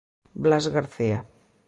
Blas 0.43 0.65
García. 0.75 1.17